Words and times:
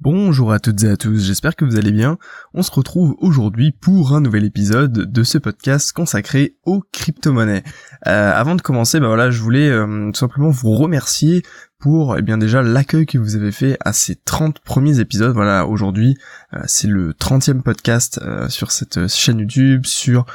Bonjour 0.00 0.52
à 0.52 0.60
toutes 0.60 0.84
et 0.84 0.88
à 0.88 0.96
tous, 0.96 1.18
j'espère 1.18 1.56
que 1.56 1.64
vous 1.64 1.76
allez 1.76 1.90
bien. 1.90 2.18
On 2.54 2.62
se 2.62 2.70
retrouve 2.70 3.16
aujourd'hui 3.18 3.72
pour 3.72 4.14
un 4.14 4.20
nouvel 4.20 4.44
épisode 4.44 4.92
de 4.92 5.22
ce 5.24 5.38
podcast 5.38 5.90
consacré 5.90 6.54
aux 6.64 6.84
crypto-monnaies. 6.92 7.64
Euh, 8.06 8.32
avant 8.32 8.54
de 8.54 8.62
commencer, 8.62 9.00
bah 9.00 9.08
voilà, 9.08 9.32
je 9.32 9.42
voulais 9.42 9.68
euh, 9.68 10.12
tout 10.12 10.20
simplement 10.20 10.50
vous 10.50 10.70
remercier 10.70 11.42
pour 11.80 12.16
eh 12.16 12.22
bien 12.22 12.38
déjà 12.38 12.62
l'accueil 12.62 13.06
que 13.06 13.18
vous 13.18 13.34
avez 13.34 13.50
fait 13.50 13.76
à 13.80 13.92
ces 13.92 14.14
30 14.14 14.60
premiers 14.60 15.00
épisodes. 15.00 15.34
Voilà, 15.34 15.66
aujourd'hui, 15.66 16.16
euh, 16.54 16.60
c'est 16.66 16.86
le 16.86 17.12
30e 17.12 17.62
podcast 17.62 18.20
sur 18.48 18.70
cette 18.70 19.08
chaîne 19.08 19.40
YouTube, 19.40 19.84
sur 19.84 20.26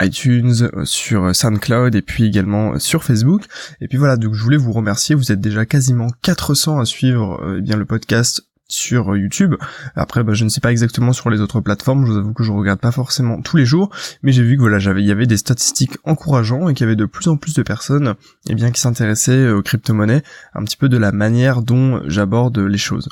iTunes, 0.00 0.70
sur 0.84 1.36
SoundCloud 1.36 1.94
et 1.94 2.02
puis 2.02 2.24
également 2.24 2.78
sur 2.78 3.04
Facebook. 3.04 3.44
Et 3.82 3.88
puis 3.88 3.98
voilà, 3.98 4.16
donc 4.16 4.32
je 4.32 4.42
voulais 4.42 4.56
vous 4.56 4.72
remercier, 4.72 5.14
vous 5.14 5.32
êtes 5.32 5.40
déjà 5.40 5.66
quasiment 5.66 6.08
400 6.22 6.80
à 6.80 6.86
suivre 6.86 7.56
eh 7.58 7.60
bien 7.60 7.76
le 7.76 7.84
podcast 7.84 8.49
sur 8.70 9.16
YouTube. 9.16 9.54
Après, 9.94 10.22
bah, 10.22 10.34
je 10.34 10.44
ne 10.44 10.48
sais 10.48 10.60
pas 10.60 10.70
exactement 10.70 11.12
sur 11.12 11.30
les 11.30 11.40
autres 11.40 11.60
plateformes. 11.60 12.06
Je 12.06 12.12
vous 12.12 12.18
avoue 12.18 12.32
que 12.32 12.44
je 12.44 12.52
regarde 12.52 12.80
pas 12.80 12.92
forcément 12.92 13.40
tous 13.42 13.56
les 13.56 13.64
jours, 13.64 13.90
mais 14.22 14.32
j'ai 14.32 14.42
vu 14.42 14.56
que 14.56 14.60
voilà, 14.60 14.78
il 14.78 15.06
y 15.06 15.12
avait 15.12 15.26
des 15.26 15.36
statistiques 15.36 15.98
encourageantes 16.04 16.70
et 16.70 16.74
qu'il 16.74 16.84
y 16.84 16.88
avait 16.88 16.96
de 16.96 17.04
plus 17.04 17.28
en 17.28 17.36
plus 17.36 17.54
de 17.54 17.62
personnes, 17.62 18.14
eh 18.48 18.54
bien, 18.54 18.70
qui 18.70 18.80
s'intéressaient 18.80 19.50
aux 19.50 19.62
crypto-monnaies, 19.62 20.22
un 20.54 20.64
petit 20.64 20.76
peu 20.76 20.88
de 20.88 20.96
la 20.96 21.12
manière 21.12 21.62
dont 21.62 22.00
j'aborde 22.06 22.58
les 22.58 22.78
choses. 22.78 23.08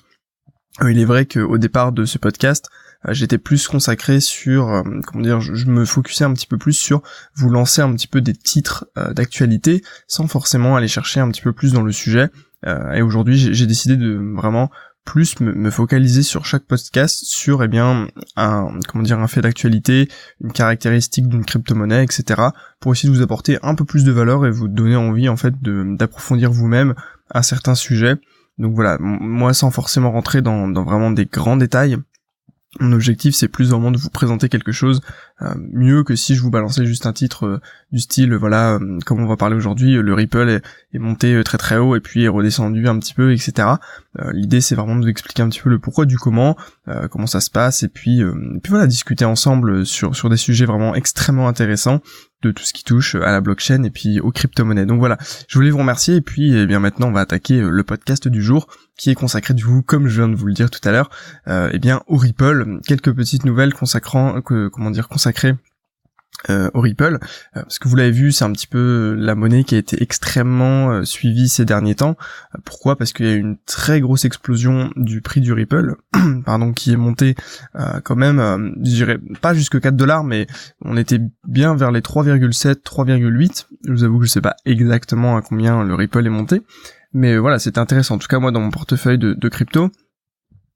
Euh, 0.83 0.93
il 0.93 0.99
est 0.99 1.05
vrai 1.05 1.27
qu'au 1.27 1.59
départ 1.59 1.93
de 1.93 2.05
ce 2.05 2.19
podcast, 2.19 2.69
euh, 3.07 3.13
j'étais 3.13 3.39
plus 3.39 3.67
consacré 3.69 4.21
sur, 4.21 4.69
euh, 4.69 4.83
comment 5.07 5.23
dire, 5.23 5.41
je 5.41 5.67
me 5.67 5.85
focusais 5.85 6.25
un 6.25 6.33
petit 6.33 6.47
peu 6.47 6.59
plus 6.59 6.73
sur 6.73 7.03
vous 7.35 7.51
lancer 7.51 7.83
un 7.83 7.93
petit 7.95 8.07
peu 8.07 8.21
des 8.21 8.35
titres 8.35 8.87
d'actualité, 9.13 9.83
sans 10.07 10.27
forcément 10.27 10.77
aller 10.77 10.89
chercher 10.89 11.21
un 11.21 11.31
petit 11.31 11.43
peu 11.43 11.53
plus 11.53 11.73
dans 11.73 11.83
le 11.83 11.93
sujet. 11.93 12.29
et 12.67 13.03
aujourd'hui, 13.03 13.39
j'ai 13.39 13.67
décidé 13.67 13.97
de 13.97 14.19
vraiment 14.35 14.69
plus 15.09 15.41
me, 15.41 15.71
focaliser 15.71 16.23
sur 16.23 16.45
chaque 16.45 16.65
podcast 16.65 17.25
sur 17.25 17.65
eh 17.65 17.69
bien 17.69 18.09
un 18.37 18.79
comment 18.87 19.03
dire 19.03 19.19
un 19.19 19.27
fait 19.27 19.41
d'actualité, 19.41 20.07
une 20.45 20.53
caractéristique 20.53 21.29
d'une 21.29 21.47
crypto-monnaie, 21.47 22.05
etc. 22.05 22.43
pour 22.79 22.93
essayer 22.93 23.09
de 23.09 23.17
vous 23.17 23.23
apporter 23.23 23.57
un 23.63 23.75
peu 23.75 23.87
plus 23.87 24.05
de 24.05 24.13
valeur 24.13 24.45
et 24.45 24.51
vous 24.51 24.69
donner 24.69 24.97
envie 24.97 25.31
en 25.31 25.39
fait 25.39 25.55
d'approfondir 25.63 26.53
vous-même 26.53 26.95
un 27.31 27.41
certain 27.41 27.75
sujet. 27.75 28.17
Donc 28.59 28.75
voilà, 28.75 28.99
moi 29.01 29.55
sans 29.55 29.71
forcément 29.71 30.13
rentrer 30.13 30.43
dans, 30.43 30.69
dans 30.69 30.85
vraiment 30.85 31.11
des 31.11 31.25
grands 31.25 31.57
détails, 31.57 31.97
mon 32.79 32.93
objectif 32.93 33.35
c'est 33.35 33.49
plus 33.49 33.71
vraiment 33.71 33.91
de 33.91 33.97
vous 33.97 34.11
présenter 34.11 34.51
quelque 34.51 34.73
chose 34.73 35.01
mieux 35.73 36.03
que 36.03 36.17
si 36.17 36.35
je 36.35 36.43
vous 36.43 36.51
balançais 36.51 36.85
juste 36.85 37.07
un 37.07 37.13
titre 37.13 37.47
euh, 37.47 37.61
du 37.93 38.01
style 38.01 38.35
voilà 38.35 38.75
euh, 38.75 38.99
comme 39.07 39.21
on 39.21 39.27
va 39.27 39.37
parler 39.37 39.55
aujourd'hui 39.55 39.95
le 39.95 40.15
Ripple 40.15 40.49
est, 40.49 40.99
monté 40.99 41.41
très 41.45 41.59
très 41.59 41.77
haut 41.77 41.95
et 41.95 42.01
puis 42.01 42.25
est 42.25 42.29
redescendu 42.29 42.89
un 42.89 42.99
petit 42.99 43.15
peu 43.15 43.33
etc 43.33 43.69
l'idée 44.33 44.61
c'est 44.61 44.75
vraiment 44.75 44.97
de 44.97 45.03
vous 45.03 45.09
expliquer 45.09 45.43
un 45.43 45.49
petit 45.49 45.61
peu 45.61 45.71
le 45.71 45.79
pourquoi 45.79 46.07
du 46.07 46.19
comment 46.19 46.57
comment 47.11 47.29
ça 47.29 47.41
se 47.41 47.51
passe 47.51 47.85
et 47.85 47.89
puis 47.89 48.21
et 48.21 48.61
puis 48.63 48.71
voilà 48.71 48.89
discuter 48.89 49.25
ensemble 49.25 49.87
sur 49.87 50.17
sur 50.17 50.29
des 50.29 50.37
sujets 50.37 50.65
vraiment 50.65 50.97
extrêmement 50.97 51.47
intéressants 51.47 52.01
de 52.43 52.53
tout 52.53 52.63
ce 52.63 52.73
qui 52.73 52.85
touche 52.85 53.17
à 53.17 53.33
la 53.33 53.41
blockchain 53.41 53.83
et 53.83 53.91
puis 53.91 54.21
aux 54.21 54.31
crypto-monnaies. 54.31 54.87
Donc 54.87 55.01
voilà, 55.01 55.19
je 55.49 55.59
voulais 55.59 55.71
vous 55.71 55.79
remercier 55.79 56.17
et 56.17 56.21
puis 56.21 56.57
eh 56.57 56.67
bien 56.67 56.79
maintenant 56.79 57.09
on 57.09 57.13
va 57.13 57.21
attaquer 57.21 57.61
le 57.61 57.83
podcast 57.83 58.29
du 58.29 58.43
jour 58.43 58.69
qui 58.97 59.11
est 59.11 59.15
consacré 59.15 59.55
du 59.55 59.65
coup 59.65 59.83
comme 59.83 60.07
je 60.07 60.21
viens 60.21 60.29
de 60.29 60.37
vous 60.37 60.47
le 60.47 60.53
dire 60.53 60.71
tout 60.71 60.87
à 60.87 60.93
l'heure, 60.93 61.11
euh, 61.49 61.71
eh 61.73 61.79
bien 61.79 62.03
au 62.07 62.17
Ripple, 62.17 62.79
quelques 62.87 63.13
petites 63.13 63.45
nouvelles 63.45 63.75
consacrant 63.75 64.41
que 64.41 64.69
comment 64.69 64.91
dire 64.91 65.09
euh, 66.51 66.71
au 66.73 66.81
Ripple, 66.81 67.19
euh, 67.57 67.63
parce 67.63 67.81
que 67.81 67.89
vous 67.89 67.97
l'avez 67.97 68.13
vu, 68.13 68.31
c'est 68.31 68.45
un 68.45 68.53
petit 68.53 68.69
peu 68.69 69.17
la 69.19 69.35
monnaie 69.35 69.65
qui 69.65 69.75
a 69.75 69.79
été 69.79 70.01
extrêmement 70.01 70.93
euh, 70.93 71.03
suivie 71.03 71.49
ces 71.49 71.65
derniers 71.65 71.97
temps. 71.97 72.17
pourquoi? 72.65 72.97
Parce 72.97 73.13
qu'il 73.13 73.27
y 73.27 73.31
a 73.31 73.35
une 73.35 73.57
très 73.67 74.01
grosse 74.01 74.25
explosion 74.25 74.93
du 74.95 75.21
prix 75.21 75.41
du 75.41 75.53
Ripple, 75.53 75.97
pardon, 76.47 76.73
qui 76.73 76.93
est 76.93 76.97
monté 76.97 77.35
quand 78.05 78.15
même, 78.15 78.73
je 78.85 78.91
dirais 78.91 79.19
pas 79.41 79.53
jusque 79.53 79.81
4 79.81 79.97
dollars, 79.97 80.23
mais 80.23 80.47
on 80.81 80.97
était 80.97 81.21
bien 81.47 81.75
vers 81.75 81.91
les 81.91 82.01
3,7, 82.01 82.85
3,8. 82.85 83.67
Je 83.85 83.93
vous 83.93 84.05
avoue 84.05 84.21
que 84.21 84.27
je 84.27 84.31
sais 84.31 84.41
pas 84.41 84.55
exactement 84.65 85.37
à 85.37 85.43
combien 85.43 85.83
le 85.83 85.95
Ripple 85.97 86.25
est 86.25 86.31
monté, 86.31 86.63
mais 87.13 87.37
voilà, 87.37 87.59
c'était 87.59 87.81
intéressant. 87.81 88.15
En 88.15 88.19
tout 88.19 88.29
cas, 88.29 88.39
moi, 88.39 88.53
dans 88.53 88.61
mon 88.61 88.71
portefeuille 88.71 89.19
de 89.19 89.49
crypto, 89.49 89.91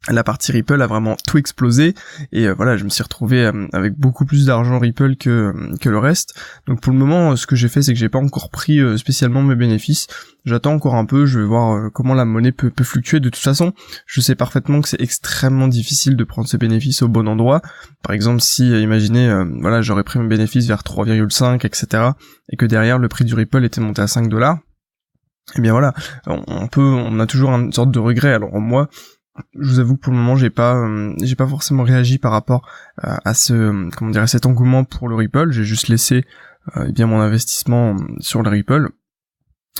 la 0.08 0.24
partie 0.24 0.50
Ripple 0.50 0.82
a 0.82 0.86
vraiment 0.86 1.16
tout 1.26 1.38
explosé. 1.38 1.94
Et 2.32 2.48
euh, 2.48 2.54
voilà 2.54 2.76
je 2.76 2.84
me 2.84 2.88
suis 2.88 3.02
retrouvé 3.02 3.44
euh, 3.44 3.68
avec 3.72 3.94
beaucoup 3.94 4.24
plus 4.24 4.46
d'argent 4.46 4.78
Ripple 4.78 5.16
que 5.16 5.30
euh, 5.30 5.76
que 5.80 5.88
le 5.88 5.98
reste. 5.98 6.34
Donc 6.66 6.80
pour 6.80 6.92
le 6.92 6.98
moment 6.98 7.36
ce 7.36 7.46
que 7.46 7.54
j'ai 7.54 7.68
fait 7.68 7.82
c'est 7.82 7.92
que 7.92 7.98
j'ai 7.98 8.08
pas 8.08 8.18
encore 8.18 8.50
pris 8.50 8.80
spécialement 8.98 9.42
mes 9.42 9.54
bénéfices. 9.54 10.08
J'attends 10.44 10.72
encore 10.72 10.96
un 10.96 11.04
peu 11.04 11.26
je 11.26 11.38
vais 11.38 11.44
voir 11.44 11.92
comment 11.92 12.14
la 12.14 12.24
monnaie 12.24 12.52
peut, 12.52 12.70
peut 12.70 12.84
fluctuer. 12.84 13.20
De 13.20 13.28
toute 13.28 13.42
façon 13.42 13.72
je 14.06 14.20
sais 14.20 14.34
parfaitement 14.34 14.80
que 14.80 14.88
c'est 14.88 15.00
extrêmement 15.00 15.68
difficile 15.68 16.16
de 16.16 16.24
prendre 16.24 16.48
ses 16.48 16.58
bénéfices 16.58 17.02
au 17.02 17.08
bon 17.08 17.28
endroit. 17.28 17.62
Par 18.02 18.12
exemple 18.12 18.40
si 18.40 18.70
imaginez 18.70 19.32
voilà 19.60 19.82
j'aurais 19.82 20.04
pris 20.04 20.18
mes 20.18 20.26
bénéfices 20.26 20.66
vers 20.66 20.82
3,5 20.82 21.64
etc 21.64 22.10
et 22.48 22.56
que 22.56 22.66
derrière 22.66 22.98
le 22.98 23.08
prix 23.08 23.24
du 23.24 23.34
Ripple 23.34 23.64
était 23.64 23.80
monté 23.80 24.02
à 24.02 24.08
5 24.08 24.28
dollars 24.28 24.58
eh 25.58 25.60
bien 25.60 25.72
voilà, 25.72 25.92
on 26.26 26.68
peut, 26.68 26.80
on 26.80 27.18
a 27.18 27.26
toujours 27.26 27.50
une 27.50 27.72
sorte 27.72 27.90
de 27.90 27.98
regret. 27.98 28.32
Alors 28.32 28.58
moi, 28.60 28.88
je 29.58 29.68
vous 29.68 29.78
avoue 29.78 29.96
que 29.96 30.02
pour 30.02 30.12
le 30.12 30.18
moment 30.18 30.36
j'ai 30.36 30.50
pas 30.50 30.76
euh, 30.76 31.14
j'ai 31.22 31.36
pas 31.36 31.46
forcément 31.46 31.82
réagi 31.82 32.18
par 32.18 32.32
rapport 32.32 32.68
euh, 33.04 33.16
à 33.24 33.34
ce 33.34 33.90
comment 33.96 34.10
dire 34.10 34.28
cet 34.28 34.46
engouement 34.46 34.84
pour 34.84 35.08
le 35.08 35.14
Ripple. 35.14 35.50
J'ai 35.50 35.64
juste 35.64 35.88
laissé 35.88 36.24
euh, 36.76 36.86
eh 36.88 36.92
bien 36.92 37.06
mon 37.06 37.20
investissement 37.20 37.96
sur 38.18 38.42
le 38.42 38.50
Ripple 38.50 38.90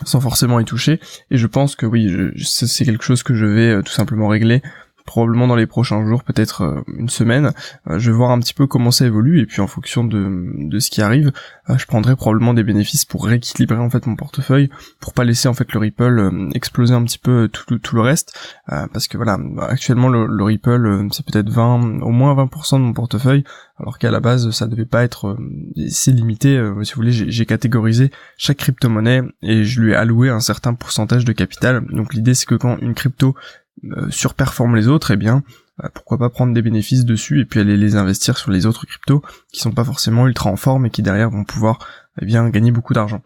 sans 0.05 0.21
forcément 0.21 0.59
y 0.59 0.65
toucher. 0.65 1.01
Et 1.31 1.37
je 1.37 1.47
pense 1.47 1.77
que 1.77 1.87
oui 1.87 2.33
c'est 2.43 2.85
quelque 2.85 3.05
chose 3.05 3.23
que 3.23 3.35
je 3.35 3.47
vais 3.47 3.83
tout 3.83 3.93
simplement 3.93 4.29
régler 4.29 4.63
probablement 5.05 5.47
dans 5.47 5.57
les 5.57 5.67
prochains 5.67 6.07
jours, 6.07 6.25
peut-être 6.25 6.63
euh, 6.63 6.83
une 6.97 7.09
semaine. 7.09 7.53
Euh, 7.89 7.99
je 7.99 8.11
vais 8.11 8.17
voir 8.17 8.31
un 8.31 8.39
petit 8.41 8.55
peu 8.55 8.67
comment 8.67 8.91
ça 8.91 9.07
évolue 9.07 9.41
et 9.41 9.47
puis 9.47 9.61
en 9.61 9.67
fonction 9.67 10.05
de, 10.05 10.53
de 10.55 10.79
ce 10.79 10.91
qui 10.91 11.03
arrive, 11.03 11.33
euh, 11.71 11.79
je 11.79 11.87
prendrai 11.87 12.17
probablement 12.17 12.55
des 12.55 12.63
bénéfices 12.63 13.05
pour 13.05 13.27
rééquilibrer 13.27 13.79
en 13.79 13.91
fait 13.91 14.07
mon 14.07 14.17
portefeuille, 14.17 14.71
pour 15.01 15.13
pas 15.13 15.25
laisser 15.25 15.49
en 15.49 15.55
fait 15.55 15.73
le 15.73 15.81
Ripple 15.81 16.51
exploser 16.55 16.95
un 16.95 17.03
petit 17.05 17.19
peu 17.19 17.49
tout, 17.49 17.79
tout 17.79 17.97
le 17.97 18.03
reste, 18.03 18.37
parce 18.67 19.09
que 19.09 19.17
voilà, 19.17 19.39
actuellement 19.69 20.09
le, 20.09 20.43
Ripple 20.43 21.09
c'est 21.13 21.25
peut-être 21.25 21.51
20, 21.51 22.03
au 22.03 22.11
moins 22.11 22.35
20% 22.35 22.79
de 22.79 22.85
mon 22.85 22.93
portefeuille, 22.93 23.45
alors 23.79 23.99
qu'à 23.99 24.11
la 24.11 24.21
base 24.21 24.51
ça 24.51 24.67
devait 24.67 24.85
pas 24.85 25.05
être, 25.05 25.37
c'est 25.89 26.13
limité. 26.13 26.61
si 26.83 26.93
vous 26.93 26.97
voulez, 26.97 27.13
j'ai 27.13 27.47
catégorisé 27.47 28.11
chaque 28.37 28.59
crypto-monnaie 28.59 29.23
et 29.43 29.65
je 29.65 29.81
lui 29.81 29.93
ai 29.93 29.95
alloué 29.95 30.31
un 30.31 30.41
certain 30.41 30.75
pourcentage 30.75 31.25
de 31.25 31.33
capital. 31.33 31.85
Donc 31.91 32.15
l'idée 32.15 32.35
c'est 32.35 32.47
que 32.47 32.55
quand 32.55 32.79
une 32.79 32.95
crypto 32.95 33.35
surperforment 34.11 34.77
les 34.77 34.89
autres, 34.89 35.11
eh 35.13 35.17
bien 35.17 35.43
euh, 35.83 35.89
pourquoi 35.95 36.19
pas 36.19 36.29
prendre 36.29 36.53
des 36.53 36.63
bénéfices 36.63 37.05
dessus 37.05 37.41
et 37.41 37.45
puis 37.45 37.61
aller 37.61 37.77
les 37.77 37.97
investir 37.97 38.37
sur 38.37 38.51
les 38.51 38.67
autres 38.67 38.87
cryptos 38.87 39.23
qui 39.53 39.61
sont 39.61 39.73
pas 39.73 39.85
forcément 39.85 40.27
ultra 40.27 40.51
en 40.51 40.57
forme 40.57 40.87
et 40.87 40.91
qui 40.91 41.03
derrière 41.03 41.31
vont 41.31 41.45
pouvoir 41.45 41.79
eh 42.21 42.27
bien 42.27 42.49
gagner 42.51 42.71
beaucoup 42.71 42.93
d'argent. 42.93 43.23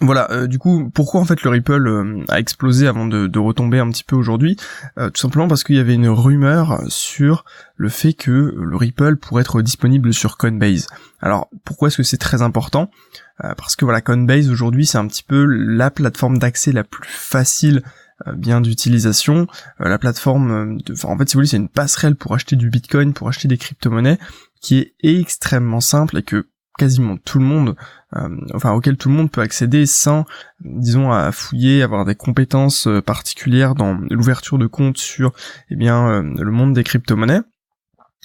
Voilà, 0.00 0.28
euh, 0.32 0.48
du 0.48 0.58
coup, 0.58 0.90
pourquoi 0.92 1.20
en 1.20 1.24
fait 1.24 1.42
le 1.42 1.50
Ripple 1.50 2.24
a 2.28 2.40
explosé 2.40 2.88
avant 2.88 3.06
de, 3.06 3.38
retomber 3.38 3.78
un 3.78 3.88
petit 3.90 4.02
peu 4.02 4.16
aujourd'hui? 4.16 4.56
Tout 4.96 5.10
simplement 5.14 5.46
parce 5.46 5.62
qu'il 5.62 5.76
y 5.76 5.78
avait 5.78 5.94
une 5.94 6.08
rumeur 6.08 6.82
sur 6.88 7.44
le 7.76 7.88
fait 7.88 8.12
que 8.12 8.54
le 8.58 8.76
Ripple 8.76 9.16
pourrait 9.16 9.42
être 9.42 9.62
disponible 9.62 10.12
sur 10.12 10.36
Coinbase. 10.36 10.88
Alors, 11.20 11.48
pourquoi 11.64 11.88
est-ce 11.88 11.98
que 11.98 12.02
c'est 12.02 12.18
très 12.18 12.42
important? 12.42 12.90
Parce 13.38 13.76
que 13.76 13.84
voilà, 13.84 14.00
Coinbase 14.00 14.50
aujourd'hui 14.50 14.84
c'est 14.84 14.98
un 14.98 15.06
petit 15.06 15.22
peu 15.22 15.44
la 15.44 15.92
plateforme 15.92 16.38
d'accès 16.38 16.72
la 16.72 16.82
plus 16.82 17.08
facile 17.08 17.84
euh, 17.84 17.90
bien 18.36 18.60
d'utilisation. 18.60 19.46
Euh, 19.80 19.88
la 19.88 19.98
plateforme, 19.98 20.50
euh, 20.50 20.78
de, 20.84 21.06
en 21.06 21.18
fait, 21.18 21.28
si 21.28 21.34
vous 21.34 21.38
voulez, 21.38 21.48
c'est 21.48 21.56
une 21.56 21.68
passerelle 21.68 22.16
pour 22.16 22.34
acheter 22.34 22.56
du 22.56 22.70
Bitcoin, 22.70 23.12
pour 23.12 23.28
acheter 23.28 23.48
des 23.48 23.58
crypto-monnaies, 23.58 24.18
qui 24.60 24.78
est 24.78 24.94
extrêmement 25.02 25.80
simple 25.80 26.18
et 26.18 26.22
que 26.22 26.48
quasiment 26.76 27.16
tout 27.18 27.38
le 27.38 27.44
monde, 27.44 27.76
enfin 28.52 28.72
auquel 28.72 28.96
tout 28.96 29.08
le 29.08 29.14
monde 29.14 29.30
peut 29.30 29.42
accéder 29.42 29.86
sans, 29.86 30.24
disons, 30.60 31.12
à 31.12 31.30
fouiller, 31.30 31.84
avoir 31.84 32.04
des 32.04 32.16
compétences 32.16 32.88
particulières 33.06 33.76
dans 33.76 33.94
l'ouverture 34.10 34.58
de 34.58 34.66
compte 34.66 34.98
sur, 34.98 35.34
eh 35.70 35.76
bien, 35.76 36.20
le 36.22 36.50
monde 36.50 36.74
des 36.74 36.82
crypto-monnaies. 36.82 37.42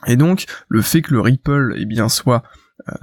Et 0.07 0.15
donc, 0.15 0.45
le 0.67 0.81
fait 0.81 1.03
que 1.03 1.13
le 1.13 1.21
Ripple, 1.21 1.75
eh 1.77 1.85
bien, 1.85 2.09
soit 2.09 2.37
euh, 2.37 2.47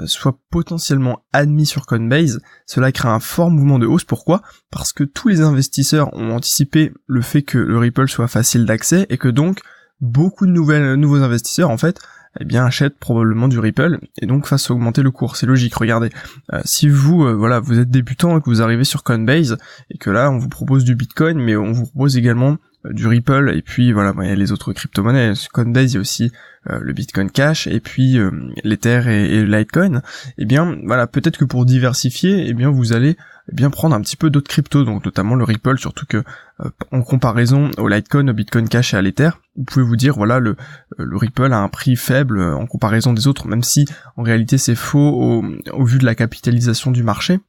soit 0.05 0.39
potentiellement 0.51 1.25
admis 1.33 1.67
sur 1.67 1.87
Coinbase, 1.87 2.41
cela 2.67 2.93
crée 2.93 3.09
un 3.09 3.21
fort 3.21 3.51
mouvement 3.51 3.79
de 3.79 3.87
hausse. 3.87 4.05
Pourquoi? 4.05 4.43
Parce 4.71 4.93
que 4.93 5.05
tous 5.05 5.29
les 5.29 5.41
investisseurs 5.41 6.15
ont 6.15 6.31
anticipé 6.31 6.93
le 7.07 7.23
fait 7.23 7.43
que 7.43 7.59
le 7.59 7.79
Ripple 7.79 8.09
soit 8.09 8.29
facile 8.29 8.67
d'accès 8.67 9.07
et 9.11 9.19
que 9.19 9.29
donc 9.29 9.61
beaucoup 10.01 10.47
de 10.47 10.53
nouvelles, 10.53 10.95
nouveaux 10.95 11.23
investisseurs 11.23 11.71
en 11.71 11.79
fait 11.79 12.01
eh 12.41 12.45
bien 12.45 12.65
achètent 12.65 12.99
probablement 12.99 13.49
du 13.49 13.59
Ripple 13.59 13.99
et 14.21 14.27
donc 14.27 14.47
fassent 14.47 14.71
augmenter 14.71 15.03
le 15.03 15.11
cours. 15.11 15.37
C'est 15.37 15.47
logique. 15.47 15.75
Regardez, 15.75 16.11
euh, 16.53 16.61
si 16.65 16.89
vous 16.89 17.25
euh, 17.25 17.33
voilà 17.33 17.61
vous 17.61 17.79
êtes 17.79 17.91
débutant 17.91 18.37
et 18.37 18.41
que 18.41 18.51
vous 18.51 18.63
arrivez 18.63 18.85
sur 18.85 19.03
Coinbase 19.03 19.57
et 19.91 19.99
que 19.99 20.11
là 20.11 20.31
on 20.31 20.39
vous 20.39 20.49
propose 20.49 20.85
du 20.85 20.95
Bitcoin, 20.95 21.39
mais 21.39 21.57
on 21.57 21.73
vous 21.73 21.87
propose 21.87 22.17
également 22.17 22.57
du 22.91 23.07
Ripple 23.07 23.53
et 23.55 23.63
puis 23.63 23.93
voilà 23.93 24.13
les 24.35 24.53
autres 24.53 24.73
crypto-monnaies 24.73 25.33
Coinbase 25.53 25.93
il 25.93 25.95
y 25.95 25.99
a 25.99 26.01
aussi 26.01 26.33
euh, 26.71 26.79
le 26.81 26.93
Bitcoin 26.93 27.31
Cash 27.31 27.67
et 27.67 27.81
puis 27.81 28.19
euh, 28.19 28.31
l'Ether 28.65 29.03
et, 29.07 29.37
et 29.37 29.47
Litecoin 29.47 29.97
et 29.97 30.01
eh 30.39 30.45
bien 30.45 30.79
voilà 30.85 31.07
peut-être 31.07 31.39
que 31.39 31.45
pour 31.45 31.65
diversifier 31.65 32.47
et 32.47 32.49
eh 32.49 32.55
bien 32.55 32.71
vous 32.71 32.93
allez 32.93 33.17
eh 33.51 33.55
bien 33.55 33.71
prendre 33.71 33.95
un 33.95 34.01
petit 34.01 34.17
peu 34.17 34.31
d'autres 34.31 34.49
cryptos 34.49 34.85
donc 34.85 35.05
notamment 35.05 35.35
le 35.35 35.45
Ripple 35.45 35.79
surtout 35.79 36.07
que 36.07 36.19
euh, 36.61 36.71
en 36.91 37.03
comparaison 37.03 37.71
au 37.79 37.89
Litecoin 37.89 38.29
au 38.29 38.33
Bitcoin 38.33 38.69
Cash 38.69 38.95
et 38.95 38.97
à 38.97 39.03
l'Ether 39.03 39.31
vous 39.57 39.65
pouvez 39.65 39.85
vous 39.85 39.97
dire 39.97 40.15
voilà 40.15 40.39
le, 40.39 40.57
le 40.99 41.17
Ripple 41.17 41.53
a 41.53 41.59
un 41.59 41.69
prix 41.69 41.97
faible 41.97 42.41
en 42.41 42.67
comparaison 42.67 43.13
des 43.13 43.27
autres, 43.27 43.49
même 43.49 43.63
si 43.63 43.87
en 44.17 44.23
réalité 44.23 44.59
c'est 44.59 44.75
faux 44.75 44.99
au, 44.99 45.45
au 45.73 45.85
vu 45.85 45.99
de 45.99 46.05
la 46.05 46.15
capitalisation 46.15 46.91
du 46.91 47.03
marché. 47.03 47.41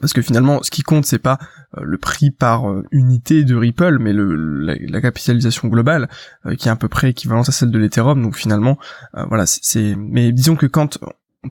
Parce 0.00 0.12
que 0.12 0.22
finalement, 0.22 0.62
ce 0.62 0.70
qui 0.70 0.82
compte, 0.82 1.04
c'est 1.04 1.18
pas 1.18 1.38
euh, 1.76 1.82
le 1.82 1.98
prix 1.98 2.30
par 2.30 2.70
euh, 2.70 2.84
unité 2.92 3.44
de 3.44 3.54
Ripple, 3.54 3.98
mais 3.98 4.12
le, 4.12 4.34
la, 4.34 5.00
capitalisation 5.00 5.68
globale, 5.68 6.08
euh, 6.46 6.54
qui 6.54 6.68
est 6.68 6.70
à 6.70 6.76
peu 6.76 6.88
près 6.88 7.10
équivalente 7.10 7.48
à 7.48 7.52
celle 7.52 7.70
de 7.70 7.78
l'Ethereum. 7.78 8.22
Donc 8.22 8.36
finalement, 8.36 8.78
voilà, 9.28 9.46
c'est. 9.46 9.94
Mais 9.96 10.32
disons 10.32 10.56
que 10.56 10.66
quand 10.66 10.98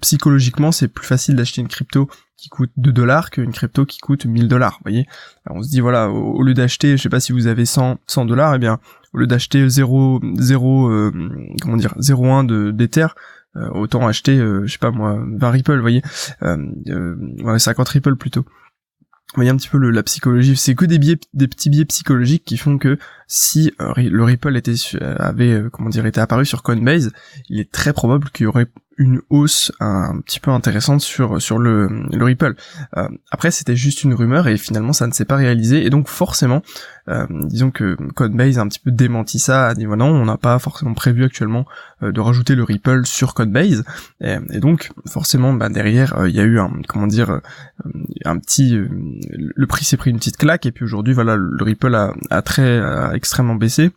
psychologiquement, 0.02 0.72
c'est 0.72 0.88
plus 0.88 1.06
facile 1.06 1.36
d'acheter 1.36 1.62
une 1.62 1.68
crypto 1.68 2.10
qui 2.38 2.48
coûte 2.48 2.72
2 2.78 2.94
dollars 2.94 3.32
qu'une 3.32 3.52
crypto 3.52 3.86
qui 3.86 4.00
coûte 4.00 4.26
1000 4.26 4.48
dollars. 4.48 4.74
Vous 4.80 4.92
voyez, 4.92 5.08
on 5.50 5.62
se 5.62 5.70
dit 5.70 5.82
voilà, 5.82 6.10
au, 6.10 6.42
lieu 6.44 6.54
d'acheter, 6.54 6.96
je 6.96 7.02
sais 7.02 7.10
pas 7.10 7.20
si 7.20 7.34
vous 7.34 7.48
avez 7.48 7.66
100 7.66 7.98
100 8.08 8.26
dollars, 8.26 8.56
eh 8.56 8.60
bien, 8.60 8.80
au 9.14 9.18
lieu 9.18 9.28
d'acheter 9.28 9.68
0 9.68 10.22
0 10.38 11.12
comment 11.62 11.76
dire 11.76 11.94
0,1 12.00 12.46
de 12.46 12.72
d'Ether, 12.72 13.08
euh, 13.08 13.10
autant 13.74 14.08
acheter, 14.08 14.38
euh, 14.38 14.66
je 14.66 14.72
sais 14.72 14.78
pas 14.78 14.92
moi, 14.92 15.20
20 15.26 15.50
Ripple, 15.50 15.76
vous 15.76 15.82
voyez, 15.82 16.02
euh, 16.44 17.16
ouais, 17.44 17.60
50 17.60 17.88
Ripple 17.90 18.16
plutôt. 18.16 18.42
Vous 18.42 19.36
voyez 19.36 19.52
un 19.52 19.58
petit 19.58 19.70
peu 19.70 19.78
la 19.78 20.02
psychologie, 20.02 20.56
c'est 20.56 20.74
que 20.74 20.86
des 20.86 20.98
biais, 20.98 21.20
des 21.36 21.48
petits 21.48 21.70
biais 21.70 21.86
psychologiques 21.86 22.44
qui 22.46 22.58
font 22.58 22.80
que 22.80 22.98
si 23.28 23.72
le 23.78 24.24
Ripple 24.24 24.58
était 24.58 24.74
avait 25.00 25.66
comment 25.72 25.90
dire 25.90 26.08
était 26.08 26.20
apparu 26.20 26.48
sur 26.48 26.64
Coinbase, 26.64 27.12
il 27.48 27.60
est 27.60 27.72
très 27.72 27.94
probable 27.94 28.32
qu'il 28.32 28.46
y 28.46 28.48
aurait 28.48 28.66
une 29.00 29.22
hausse 29.30 29.72
un 29.80 30.20
petit 30.20 30.40
peu 30.40 30.52
intéressante 30.52 31.02
sur 31.02 31.42
sur 31.42 31.58
le, 31.58 31.88
le 32.12 32.24
Ripple. 32.24 32.56
Euh, 32.98 33.08
après 33.32 33.50
c'était 33.50 33.76
juste 33.76 34.04
une 34.04 34.14
rumeur 34.14 34.48
et 34.48 34.58
finalement 34.58 34.94
ça 34.94 35.08
ne 35.08 35.14
s'est 35.14 35.26
pas 35.26 35.38
réalisé. 35.38 35.86
Et 35.86 35.90
donc 35.90 36.10
forcément 36.10 36.62
euh, 37.08 37.26
disons 37.30 37.72
que 37.72 37.98
Coinbase 38.14 38.60
a 38.60 38.62
un 38.62 38.68
petit 38.68 38.80
peu 38.80 38.92
démenti 38.92 39.40
ça, 39.40 39.68
a 39.68 39.74
dit 39.74 39.86
voilà 39.86 40.04
on 40.04 40.26
n'a 40.26 40.38
pas 40.38 40.60
forcément 40.60 40.94
prévu 40.94 41.24
actuellement 41.24 41.66
euh, 42.04 42.12
de 42.12 42.20
rajouter 42.20 42.56
le 42.56 42.64
Ripple 42.64 43.06
sur 43.06 43.34
Coinbase. 43.34 43.84
Et, 44.22 44.60
donc 44.60 44.92
forcément 45.08 45.54
bah, 45.54 45.70
derrière 45.70 46.16
il 46.28 46.36
y 46.36 46.40
a 46.42 46.44
eu 46.44 46.60
un 46.60 46.72
comment 46.88 47.08
dire 47.08 47.40
un 48.26 48.38
petit 48.38 48.76
le 48.76 49.68
prix 49.68 49.86
s'est 49.86 49.98
pris 49.98 50.12
une 50.12 50.18
petite 50.18 50.38
claque. 50.38 50.66
Et 50.66 50.72
puis 50.72 50.84
aujourd'hui 50.84 51.14
voilà 51.14 51.38
le 51.38 51.64
Ripple 51.64 51.96
a, 51.96 52.14
a 52.30 52.42
très 52.42 52.80
a 52.80 53.14
extrêmement 53.14 53.56
baissé 53.56 53.92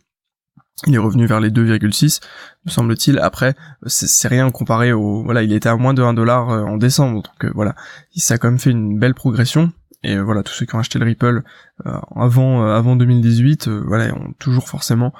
il 0.87 0.95
est 0.95 0.99
revenu 0.99 1.25
vers 1.25 1.39
les 1.39 1.49
2,6 1.49 2.19
me 2.65 2.71
semble-t-il. 2.71 3.19
Après, 3.19 3.55
c'est 3.85 4.27
rien 4.27 4.49
comparé 4.51 4.93
au 4.93 5.23
voilà, 5.23 5.43
il 5.43 5.53
était 5.53 5.69
à 5.69 5.75
moins 5.75 5.93
de 5.93 6.01
1 6.01 6.13
dollar 6.13 6.49
euh, 6.49 6.63
en 6.63 6.77
décembre, 6.77 7.23
donc 7.23 7.45
euh, 7.45 7.51
voilà, 7.53 7.75
ça 8.15 8.35
a 8.35 8.37
quand 8.37 8.49
même 8.49 8.59
fait 8.59 8.71
une 8.71 8.99
belle 8.99 9.13
progression. 9.13 9.71
Et 10.05 10.17
euh, 10.17 10.23
voilà, 10.23 10.43
tous 10.43 10.53
ceux 10.53 10.65
qui 10.65 10.75
ont 10.75 10.79
acheté 10.79 10.99
le 10.99 11.05
Ripple 11.05 11.43
avant 12.15 12.65
avant 12.65 12.95
2018, 12.95 13.69
voilà, 13.69 14.13
ont 14.13 14.33
toujours 14.37 14.67
forcément 14.67 15.13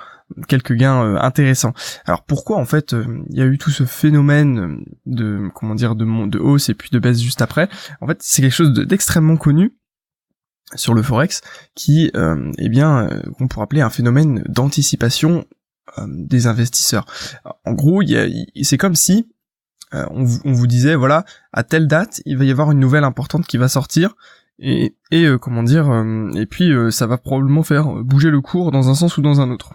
quelques 0.47 0.73
gains 0.73 1.15
intéressants. 1.15 1.73
Alors 2.05 2.23
pourquoi 2.23 2.57
en 2.57 2.65
fait 2.65 2.95
il 3.29 3.37
y 3.37 3.41
a 3.41 3.45
eu 3.45 3.57
tout 3.57 3.69
ce 3.69 3.85
phénomène 3.85 4.83
de 5.05 5.49
comment 5.53 5.75
dire 5.75 5.95
de 5.95 6.39
hausse 6.39 6.69
et 6.69 6.73
puis 6.73 6.89
de 6.91 6.99
baisse 6.99 7.21
juste 7.21 7.41
après? 7.41 7.69
En 8.01 8.07
fait, 8.07 8.17
c'est 8.21 8.41
quelque 8.41 8.53
chose 8.53 8.73
d'extrêmement 8.73 9.37
connu 9.37 9.73
sur 10.75 10.93
le 10.93 11.01
forex 11.01 11.41
qui 11.75 12.11
euh, 12.15 12.51
eh 12.57 12.69
bien 12.69 13.07
euh, 13.07 13.21
qu'on 13.37 13.47
pourrait 13.47 13.63
appeler 13.63 13.81
un 13.81 13.89
phénomène 13.89 14.43
d'anticipation 14.47 15.45
euh, 15.97 16.05
des 16.07 16.47
investisseurs. 16.47 17.05
En 17.65 17.73
gros, 17.73 18.01
c'est 18.61 18.77
comme 18.77 18.95
si 18.95 19.27
euh, 19.93 20.05
on, 20.11 20.23
vous 20.23 20.67
disait 20.67 20.95
voilà 20.95 21.25
à 21.51 21.63
telle 21.63 21.87
date 21.87 22.21
il 22.25 22.37
va 22.37 22.45
y 22.45 22.51
avoir 22.51 22.71
une 22.71 22.79
nouvelle 22.79 23.03
importante 23.03 23.45
qui 23.45 23.57
va 23.57 23.67
sortir 23.67 24.15
et, 24.59 24.95
et 25.11 25.27
comment 25.41 25.63
dire 25.63 25.91
et 26.35 26.45
puis 26.45 26.71
ça 26.91 27.07
va 27.07 27.17
probablement 27.17 27.63
faire 27.63 27.87
bouger 28.03 28.29
le 28.29 28.41
cours 28.41 28.71
dans 28.71 28.89
un 28.89 28.95
sens 28.95 29.17
ou 29.17 29.21
dans 29.21 29.41
un 29.41 29.49
autre 29.49 29.73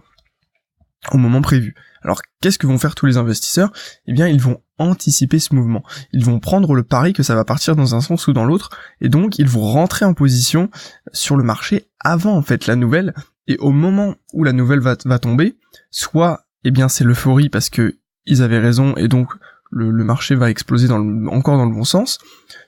au 1.12 1.18
moment 1.18 1.42
prévu. 1.42 1.74
Alors 2.02 2.20
qu'est-ce 2.40 2.58
que 2.58 2.66
vont 2.66 2.78
faire 2.78 2.94
tous 2.94 3.06
les 3.06 3.16
investisseurs? 3.16 3.72
Eh 4.06 4.12
bien 4.12 4.28
ils 4.28 4.40
vont 4.40 4.60
anticiper 4.78 5.38
ce 5.38 5.54
mouvement. 5.54 5.82
Ils 6.12 6.24
vont 6.24 6.40
prendre 6.40 6.74
le 6.74 6.82
pari 6.82 7.12
que 7.12 7.22
ça 7.22 7.34
va 7.34 7.44
partir 7.44 7.76
dans 7.76 7.94
un 7.94 8.00
sens 8.00 8.26
ou 8.26 8.32
dans 8.32 8.44
l'autre, 8.44 8.70
et 9.00 9.08
donc 9.08 9.38
ils 9.38 9.48
vont 9.48 9.62
rentrer 9.62 10.04
en 10.04 10.14
position 10.14 10.70
sur 11.12 11.36
le 11.36 11.44
marché 11.44 11.88
avant 12.00 12.36
en 12.36 12.42
fait 12.42 12.66
la 12.66 12.76
nouvelle, 12.76 13.14
et 13.46 13.56
au 13.58 13.70
moment 13.70 14.14
où 14.32 14.44
la 14.44 14.52
nouvelle 14.52 14.80
va, 14.80 14.96
tomber, 14.96 15.56
soit 15.90 16.46
eh 16.64 16.70
bien 16.70 16.88
c'est 16.88 17.04
l'euphorie 17.04 17.48
parce 17.48 17.70
que 17.70 17.96
ils 18.26 18.42
avaient 18.42 18.58
raison 18.58 18.94
et 18.96 19.08
donc 19.08 19.32
le, 19.70 19.92
marché 20.04 20.34
va 20.34 20.50
exploser 20.50 20.90
encore 20.90 21.56
dans 21.56 21.66
le 21.66 21.74
bon 21.74 21.84
sens, 21.84 22.18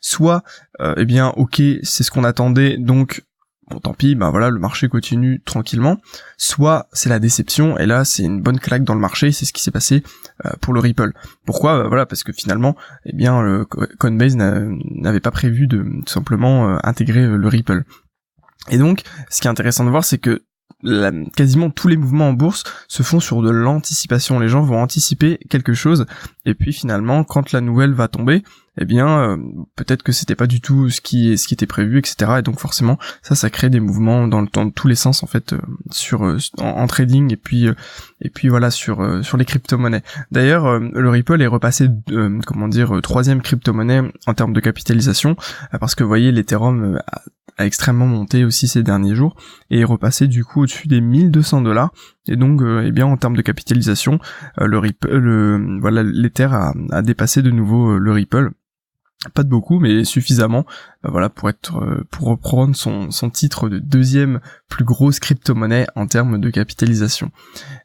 soit 0.00 0.42
euh, 0.80 0.94
eh 0.96 1.04
bien 1.04 1.28
ok 1.36 1.62
c'est 1.82 2.02
ce 2.02 2.10
qu'on 2.10 2.24
attendait 2.24 2.76
donc 2.76 3.24
bon 3.70 3.78
tant 3.78 3.94
pis, 3.94 4.14
bah 4.14 4.30
voilà, 4.30 4.50
le 4.50 4.58
marché 4.58 4.88
continue 4.88 5.40
tranquillement. 5.44 5.98
Soit 6.36 6.88
c'est 6.92 7.08
la 7.08 7.18
déception, 7.18 7.78
et 7.78 7.86
là 7.86 8.04
c'est 8.04 8.22
une 8.22 8.40
bonne 8.40 8.58
claque 8.58 8.84
dans 8.84 8.94
le 8.94 9.00
marché, 9.00 9.32
c'est 9.32 9.44
ce 9.44 9.52
qui 9.52 9.62
s'est 9.62 9.70
passé 9.70 10.02
euh, 10.46 10.50
pour 10.60 10.74
le 10.74 10.80
Ripple. 10.80 11.12
Pourquoi? 11.46 11.78
Bah, 11.78 11.88
Voilà, 11.88 12.06
parce 12.06 12.24
que 12.24 12.32
finalement, 12.32 12.76
eh 13.04 13.12
bien, 13.12 13.40
le 13.42 13.64
Coinbase 13.64 14.36
n'avait 14.36 15.20
pas 15.20 15.30
prévu 15.30 15.66
de 15.66 15.86
simplement 16.06 16.68
euh, 16.68 16.78
intégrer 16.82 17.22
euh, 17.22 17.36
le 17.36 17.48
Ripple. 17.48 17.84
Et 18.68 18.78
donc, 18.78 19.02
ce 19.30 19.40
qui 19.40 19.46
est 19.46 19.50
intéressant 19.50 19.84
de 19.84 19.90
voir, 19.90 20.04
c'est 20.04 20.18
que 20.18 20.42
quasiment 21.36 21.68
tous 21.68 21.88
les 21.88 21.96
mouvements 21.96 22.28
en 22.28 22.32
bourse 22.32 22.64
se 22.88 23.02
font 23.02 23.20
sur 23.20 23.42
de 23.42 23.50
l'anticipation. 23.50 24.38
Les 24.38 24.48
gens 24.48 24.62
vont 24.62 24.80
anticiper 24.80 25.38
quelque 25.50 25.74
chose 25.74 26.06
et 26.46 26.54
puis 26.54 26.72
finalement, 26.72 27.22
quand 27.24 27.52
la 27.52 27.60
nouvelle 27.60 27.92
va 27.92 28.08
tomber, 28.08 28.42
eh 28.78 28.84
bien, 28.86 29.20
euh, 29.20 29.36
peut-être 29.76 30.02
que 30.02 30.12
c'était 30.12 30.34
pas 30.34 30.46
du 30.46 30.60
tout 30.60 30.88
ce 30.88 31.02
qui 31.02 31.36
ce 31.36 31.46
qui 31.46 31.54
était 31.54 31.66
prévu, 31.66 31.98
etc. 31.98 32.36
Et 32.38 32.42
donc 32.42 32.58
forcément, 32.58 32.98
ça, 33.20 33.34
ça 33.34 33.50
crée 33.50 33.68
des 33.68 33.80
mouvements 33.80 34.26
dans 34.26 34.40
le 34.40 34.46
temps 34.46 34.70
tous 34.70 34.88
les 34.88 34.94
sens 34.94 35.22
en 35.22 35.26
fait 35.26 35.52
euh, 35.52 35.58
sur 35.90 36.24
euh, 36.24 36.38
en, 36.58 36.86
trading 36.86 37.32
et 37.32 37.36
puis 37.36 37.66
et 38.20 38.30
puis 38.30 38.48
voilà 38.48 38.70
sur 38.70 39.22
sur 39.22 39.36
les 39.36 39.44
crypto-monnaies. 39.44 40.02
D'ailleurs, 40.30 40.78
le 40.80 41.10
Ripple 41.10 41.42
est 41.42 41.46
repassé 41.46 41.88
comment 42.46 42.68
dire 42.68 43.00
troisième 43.02 43.42
crypto-monnaie 43.42 44.02
en 44.26 44.34
termes 44.34 44.52
de 44.52 44.60
capitalisation 44.60 45.36
parce 45.78 45.94
que 45.94 46.02
vous 46.02 46.08
voyez 46.08 46.32
l'Ethereum 46.32 47.00
a 47.06 47.22
a 47.60 47.66
extrêmement 47.66 48.06
monté 48.06 48.44
aussi 48.44 48.68
ces 48.68 48.82
derniers 48.82 49.14
jours 49.14 49.36
et 49.70 49.80
est 49.80 49.84
repassé 49.84 50.26
du 50.26 50.44
coup 50.44 50.62
au-dessus 50.62 50.88
des 50.88 51.00
1200 51.00 51.62
dollars 51.62 51.92
et 52.28 52.36
donc 52.36 52.62
euh, 52.62 52.84
eh 52.86 52.92
bien 52.92 53.06
en 53.06 53.16
termes 53.16 53.36
de 53.36 53.42
capitalisation 53.42 54.18
euh, 54.60 54.66
le 54.66 54.78
Ripple 54.78 55.16
le 55.16 55.78
voilà 55.80 56.02
l'Ether 56.02 56.48
a, 56.52 56.72
a, 56.90 57.02
dépassé 57.02 57.42
de 57.42 57.50
nouveau 57.50 57.92
euh, 57.92 57.98
le 57.98 58.12
Ripple. 58.12 58.50
Pas 59.34 59.42
de 59.42 59.50
beaucoup 59.50 59.80
mais 59.80 60.04
suffisamment 60.04 60.64
bah, 61.02 61.10
voilà 61.12 61.28
pour 61.28 61.50
être 61.50 62.04
pour 62.10 62.28
reprendre 62.28 62.74
son, 62.74 63.10
son 63.10 63.28
titre 63.28 63.68
de 63.68 63.78
deuxième 63.78 64.40
plus 64.68 64.84
grosse 64.84 65.20
crypto-monnaie 65.20 65.86
en 65.94 66.06
termes 66.06 66.40
de 66.40 66.48
capitalisation. 66.48 67.30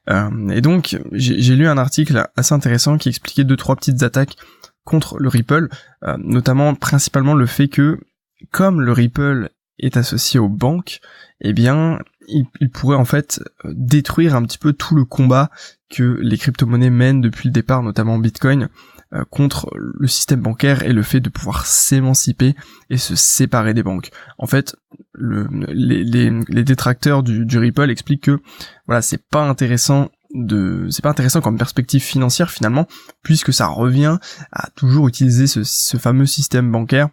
Et 0.07 0.61
donc 0.61 0.97
j'ai 1.11 1.55
lu 1.57 1.67
un 1.67 1.77
article 1.77 2.25
assez 2.37 2.53
intéressant 2.53 2.97
qui 2.97 3.09
expliquait 3.09 3.43
deux 3.43 3.57
trois 3.57 3.75
petites 3.75 4.01
attaques 4.01 4.37
contre 4.85 5.17
le 5.19 5.27
Ripple 5.27 5.67
notamment 6.19 6.73
principalement 6.73 7.33
le 7.33 7.47
fait 7.47 7.67
que 7.67 7.99
comme 8.51 8.79
le 8.79 8.93
Ripple 8.93 9.49
est 9.79 9.97
associé 9.97 10.39
aux 10.39 10.49
banques, 10.49 10.99
eh 11.41 11.53
bien, 11.53 11.99
il, 12.27 12.69
pourrait 12.69 12.97
en 12.97 13.05
fait 13.05 13.41
détruire 13.65 14.35
un 14.35 14.43
petit 14.43 14.57
peu 14.57 14.73
tout 14.73 14.95
le 14.95 15.05
combat 15.05 15.49
que 15.89 16.19
les 16.21 16.37
crypto-monnaies 16.37 16.89
mènent 16.89 17.21
depuis 17.21 17.49
le 17.49 17.53
départ, 17.53 17.83
notamment 17.83 18.17
Bitcoin, 18.17 18.69
euh, 19.13 19.23
contre 19.29 19.69
le 19.75 20.07
système 20.07 20.41
bancaire 20.41 20.83
et 20.83 20.93
le 20.93 21.03
fait 21.03 21.19
de 21.19 21.29
pouvoir 21.29 21.65
s'émanciper 21.65 22.55
et 22.89 22.97
se 22.97 23.15
séparer 23.15 23.73
des 23.73 23.83
banques. 23.83 24.09
En 24.37 24.47
fait, 24.47 24.75
le, 25.13 25.47
les, 25.69 26.63
détracteurs 26.63 27.23
du, 27.23 27.57
Ripple 27.57 27.89
expliquent 27.89 28.23
que 28.23 28.39
voilà, 28.87 29.01
c'est 29.01 29.23
pas 29.29 29.47
intéressant 29.47 30.09
de 30.33 30.87
c'est 30.89 31.03
pas 31.03 31.11
intéressant 31.11 31.39
comme 31.39 31.57
perspective 31.57 32.01
financière 32.01 32.51
finalement 32.51 32.87
puisque 33.23 33.53
ça 33.53 33.67
revient 33.67 34.17
à 34.51 34.69
toujours 34.71 35.07
utiliser 35.07 35.47
ce 35.47 35.97
fameux 35.97 36.25
système 36.25 36.69
bancaire 36.69 37.07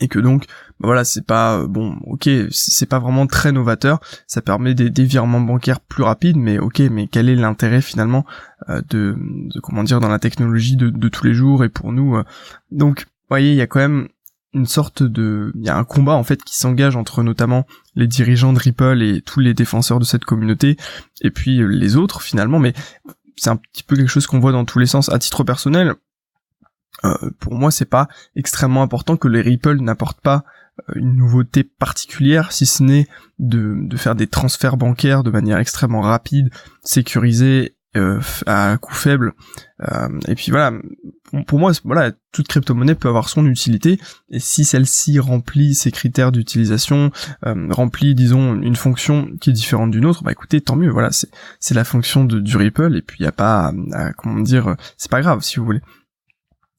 et 0.00 0.08
que 0.08 0.18
donc 0.18 0.44
bah 0.80 0.86
voilà 0.88 1.04
c'est 1.04 1.26
pas 1.26 1.58
euh, 1.58 1.66
bon 1.66 1.96
ok 2.06 2.28
c'est 2.50 2.86
pas 2.86 2.98
vraiment 2.98 3.26
très 3.26 3.52
novateur. 3.52 4.00
Ça 4.26 4.42
permet 4.42 4.74
des, 4.74 4.90
des, 4.90 5.04
virements 5.04 5.40
bancaires 5.40 5.80
plus 5.80 6.02
rapides 6.02 6.36
mais 6.36 6.58
ok 6.58 6.80
mais 6.90 7.08
quel 7.08 7.28
est 7.28 7.34
l'intérêt 7.34 7.80
finalement 7.80 8.24
euh, 8.68 8.80
de, 8.90 9.16
de, 9.18 9.60
comment 9.60 9.82
dire 9.82 10.00
dans 10.00 10.08
la 10.08 10.18
technologie 10.18 10.76
de, 10.76 11.08
tous 11.08 11.24
les 11.24 11.34
jours 11.34 11.64
et 11.64 11.68
pour 11.68 11.92
nous 11.92 12.16
euh. 12.16 12.24
donc 12.70 13.06
voyez 13.28 13.50
il 13.50 13.56
y 13.56 13.62
a 13.62 13.66
quand 13.66 13.80
même 13.80 14.08
une 14.54 14.66
sorte 14.66 15.02
de 15.02 15.52
il 15.56 15.64
y 15.64 15.68
a 15.68 15.76
un 15.76 15.84
combat 15.84 16.14
en 16.14 16.24
fait 16.24 16.42
qui 16.42 16.56
s'engage 16.56 16.96
entre 16.96 17.22
notamment 17.22 17.66
les 17.94 18.06
dirigeants 18.06 18.52
de 18.52 18.58
Ripple 18.58 19.02
et 19.02 19.20
tous 19.20 19.40
les 19.40 19.54
défenseur 19.54 19.98
de 19.98 20.04
cette 20.04 20.24
communauté 20.24 20.76
et 21.20 21.30
puis 21.30 21.60
les 21.68 21.96
autres 21.96 22.22
finalement. 22.22 22.58
Mais 22.58 22.72
c'est 23.36 23.50
un 23.50 23.56
petit 23.56 23.82
peu 23.82 23.96
quelque 23.96 24.08
chose 24.08 24.26
qu'on 24.26 24.40
voit 24.40 24.52
dans 24.52 24.64
tous 24.64 24.78
les 24.78 24.86
sens. 24.86 25.10
À 25.10 25.18
titre 25.18 25.44
personnel 25.44 25.94
euh, 27.04 27.30
pour 27.38 27.54
moi, 27.54 27.70
c'est 27.70 27.84
pas 27.84 28.08
extrêmement 28.36 28.82
important 28.82 29.16
que 29.16 29.28
les 29.28 29.40
Ripple 29.40 29.80
n'apportent 29.80 30.20
pas 30.20 30.44
euh, 30.90 30.94
une 30.96 31.16
nouveauté 31.16 31.64
particulière, 31.64 32.52
si 32.52 32.66
ce 32.66 32.82
n'est 32.82 33.06
de, 33.38 33.76
de, 33.82 33.96
faire 33.96 34.14
des 34.14 34.26
transferts 34.26 34.76
bancaires 34.76 35.22
de 35.22 35.30
manière 35.30 35.58
extrêmement 35.58 36.00
rapide, 36.00 36.50
sécurisée 36.82 37.76
euh, 37.96 38.20
à 38.46 38.76
coût 38.76 38.94
faible. 38.94 39.32
Euh, 39.90 40.08
et 40.28 40.34
puis 40.34 40.50
voilà, 40.50 40.72
pour 41.46 41.58
moi, 41.58 41.72
voilà, 41.84 42.12
toute 42.32 42.46
crypto-monnaie 42.46 42.94
peut 42.94 43.08
avoir 43.08 43.30
son 43.30 43.46
utilité, 43.46 43.98
et 44.28 44.40
si 44.40 44.66
celle-ci 44.66 45.18
remplit 45.18 45.74
ses 45.74 45.90
critères 45.90 46.30
d'utilisation, 46.30 47.10
euh, 47.46 47.68
remplit, 47.70 48.14
disons, 48.14 48.60
une 48.60 48.76
fonction 48.76 49.30
qui 49.40 49.50
est 49.50 49.54
différente 49.54 49.90
d'une 49.90 50.04
autre, 50.04 50.22
bah 50.22 50.32
écoutez, 50.32 50.60
tant 50.60 50.76
mieux, 50.76 50.90
voilà, 50.90 51.08
c'est 51.60 51.74
la 51.74 51.84
fonction 51.84 52.24
de, 52.26 52.40
du 52.40 52.58
Ripple, 52.58 52.94
et 52.94 53.00
puis 53.00 53.16
il 53.20 53.24
y 53.24 53.26
a 53.26 53.32
pas, 53.32 53.72
à, 53.92 54.12
comment 54.12 54.40
dire, 54.40 54.76
c'est 54.98 55.10
pas 55.10 55.22
grave 55.22 55.40
si 55.40 55.56
vous 55.56 55.64
voulez. 55.64 55.80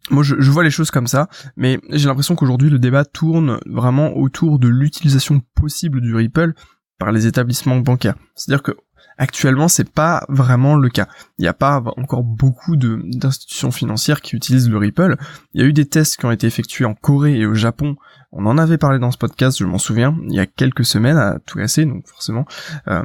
Moi, 0.10 0.24
je, 0.24 0.52
vois 0.52 0.64
les 0.64 0.72
choses 0.72 0.92
comme 0.92 1.08
ça, 1.08 1.28
mais 1.56 1.80
j'ai 1.92 2.08
l'impression 2.08 2.36
qu'aujourd'hui, 2.36 2.70
le 2.70 2.80
débat 2.80 3.06
tourne 3.06 3.60
vraiment 3.66 4.18
autour 4.18 4.60
de 4.60 4.68
l'utilisation 4.68 5.42
possible 5.56 6.02
du 6.02 6.16
Ripple 6.16 6.54
par 6.98 7.12
les 7.12 7.28
établissements 7.28 7.78
bancaires. 7.78 8.16
C'est-à-dire 8.36 8.64
que 8.64 8.76
Actuellement, 9.18 9.68
c'est 9.68 9.90
pas 9.90 10.26
vraiment 10.30 10.76
le 10.76 10.90
cas. 10.90 11.08
Il 11.38 11.44
n'y 11.44 11.48
a 11.48 11.54
pas 11.54 11.84
encore 11.98 12.24
beaucoup 12.24 12.78
d'institutions 12.78 13.72
financières 13.72 14.22
qui 14.22 14.36
utilisent 14.36 14.70
le 14.70 14.78
Ripple. 14.78 15.18
Il 15.54 15.62
y 15.62 15.64
a 15.64 15.68
eu 15.68 15.74
des 15.74 15.86
tests 15.86 16.18
qui 16.18 16.26
ont 16.26 16.32
été 16.32 16.48
effectués 16.48 16.86
en 16.86 16.94
Corée 16.94 17.38
et 17.38 17.46
au 17.46 17.54
Japon. 17.54 17.96
On 18.32 18.46
en 18.46 18.58
avait 18.60 18.78
parlé 18.78 19.00
dans 19.00 19.10
ce 19.10 19.18
podcast, 19.18 19.58
je 19.58 19.66
m'en 19.66 19.80
souviens, 19.80 20.16
il 20.28 20.36
y 20.36 20.40
a 20.40 20.46
quelques 20.46 20.86
semaines 20.86 21.18
à 21.18 21.40
tout 21.48 21.58
casser, 21.58 21.86
donc 21.86 22.08
forcément, 22.08 22.46
euh, 22.88 23.04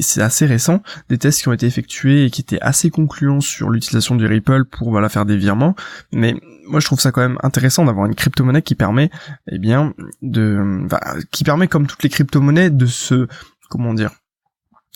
c'est 0.00 0.20
assez 0.20 0.44
récent. 0.44 0.82
Des 1.08 1.16
tests 1.16 1.40
qui 1.40 1.48
ont 1.48 1.54
été 1.54 1.64
effectués 1.66 2.26
et 2.26 2.30
qui 2.30 2.42
étaient 2.42 2.60
assez 2.60 2.90
concluants 2.90 3.40
sur 3.40 3.70
l'utilisation 3.70 4.16
du 4.16 4.26
Ripple 4.26 4.66
pour 4.66 4.90
voilà 4.90 5.08
faire 5.08 5.24
des 5.24 5.38
virements. 5.38 5.74
Mais 6.12 6.34
moi, 6.68 6.80
je 6.80 6.86
trouve 6.86 7.00
ça 7.00 7.10
quand 7.10 7.22
même 7.22 7.38
intéressant 7.42 7.86
d'avoir 7.86 8.06
une 8.06 8.14
crypto-monnaie 8.14 8.62
qui 8.62 8.74
permet, 8.74 9.10
eh 9.50 9.58
bien, 9.58 9.94
de, 10.20 10.86
qui 11.30 11.44
permet 11.44 11.68
comme 11.68 11.86
toutes 11.86 12.02
les 12.02 12.10
crypto-monnaies 12.10 12.70
de 12.70 12.86
se, 12.86 13.28
comment 13.70 13.94
dire, 13.94 14.10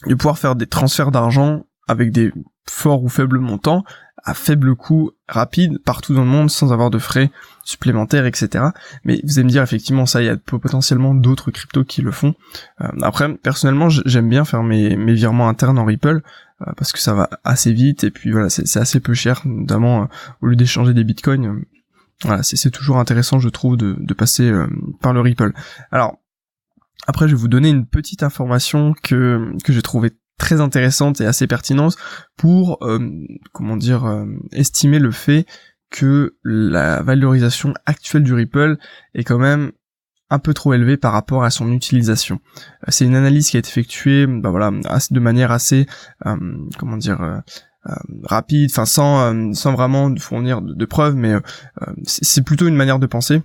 de 0.07 0.15
pouvoir 0.15 0.39
faire 0.39 0.57
des 0.57 0.67
transferts 0.67 1.11
d'argent 1.11 1.65
avec 1.89 2.13
des 2.13 2.33
forts 2.69 3.03
ou 3.03 3.09
faibles 3.09 3.39
montants 3.39 3.85
à 4.23 4.35
faible 4.35 4.77
coût 4.77 5.13
rapide 5.29 5.79
partout 5.79 6.15
dans 6.15 6.25
le 6.25 6.31
monde 6.31 6.51
sans 6.51 6.73
avoir 6.73 6.91
de 6.91 6.99
frais 6.99 7.31
supplémentaires 7.65 8.27
etc 8.27 8.67
mais 9.05 9.21
vous 9.25 9.39
allez 9.39 9.45
me 9.45 9.51
dire 9.51 9.63
effectivement 9.63 10.07
ça 10.07 10.23
il 10.23 10.27
y 10.27 10.29
a 10.29 10.37
potentiellement 10.37 11.15
d'autres 11.15 11.51
cryptos 11.51 11.85
qui 11.85 12.03
le 12.03 12.13
font. 12.13 12.35
Euh, 12.81 12.89
après 13.03 13.35
personnellement 13.35 13.89
j'aime 13.89 14.29
bien 14.29 14.45
faire 14.45 14.63
mes, 14.63 14.97
mes 14.97 15.15
virements 15.15 15.49
internes 15.49 15.79
en 15.79 15.85
Ripple 15.85 16.23
euh, 16.63 16.73
parce 16.77 16.93
que 16.93 16.99
ça 16.99 17.15
va 17.15 17.31
assez 17.45 17.73
vite 17.73 18.05
et 18.05 18.11
puis 18.11 18.31
voilà 18.31 18.51
c'est 18.51 18.79
assez 18.79 19.01
peu 19.01 19.15
cher. 19.15 19.43
Notamment 19.45 20.03
euh, 20.03 20.07
au 20.43 20.47
lieu 20.47 20.57
d'échanger 20.57 20.95
des 20.95 21.05
bitcoins 21.05 21.63
voilà 22.23 22.43
c'est 22.43 22.71
toujours 22.71 22.99
intéressant 22.99 23.39
je 23.39 23.49
trouve 23.49 23.79
de, 23.79 23.97
de 23.99 24.15
passer 24.15 24.53
par 25.01 25.15
le 25.15 25.21
Ripple. 25.21 25.53
Alors 25.91 26.19
après, 27.07 27.29
je 27.29 27.35
vais 27.35 27.41
vous 27.41 27.49
donner 27.49 27.71
une 27.71 27.87
petite 27.87 28.23
information 28.23 28.95
que, 29.03 29.53
que 29.65 29.73
j'ai 29.73 29.83
trouvée 29.83 30.11
très 30.39 30.61
intéressante 30.61 31.21
et 31.21 31.27
assez 31.27 31.47
pertinente 31.47 31.97
pour, 32.37 32.79
euh, 32.83 32.99
comment 33.53 33.77
dire, 33.77 34.07
euh, 34.07 34.27
estimer 34.53 34.99
le 34.99 35.11
fait 35.11 35.47
que 35.91 36.37
la 36.45 37.03
valorisation 37.03 37.75
actuelle 37.85 38.23
du 38.23 38.33
Ripple 38.33 38.79
est 39.15 39.25
quand 39.25 39.39
même 39.39 39.73
un 40.31 40.39
peu 40.39 40.55
trop 40.55 40.73
élevée 40.73 40.97
par 40.97 41.13
rapport 41.13 41.43
à 41.43 41.51
son 41.51 41.73
utilisation. 41.73 42.41
Euh, 42.57 42.87
c'est 42.89 43.05
une 43.05 43.17
analyse 43.17 43.51
qui 43.51 43.57
a 43.57 43.61
été 43.61 43.69
effectuée, 43.69 44.27
bah 44.27 44.51
voilà, 44.51 44.71
de 44.71 45.21
manière 45.21 45.53
assez, 45.53 45.87
comment 46.79 46.97
dire, 46.97 47.43
rapide, 48.23 48.71
enfin 48.71 48.87
sans, 48.87 49.55
sans 49.55 49.73
vraiment 49.73 50.15
fournir 50.17 50.63
de 50.63 50.85
preuves, 50.85 51.17
mais 51.17 51.35
c'est 52.05 52.45
plutôt 52.45 52.69
une 52.69 52.77
manière 52.77 52.99
de 52.99 53.07
penser 53.07 53.43